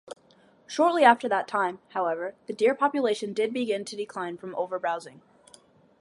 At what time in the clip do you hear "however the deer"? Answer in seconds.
1.89-2.73